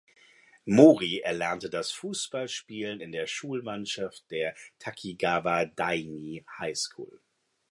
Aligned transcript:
Mori 0.65 1.19
erlernte 1.19 1.69
das 1.69 1.91
Fußballspielen 1.91 3.01
in 3.01 3.11
der 3.11 3.27
Schulmannschaft 3.27 4.23
der 4.31 4.55
"Takigawa 4.79 5.65
Daini 5.65 6.43
High 6.59 6.75
School". 6.75 7.21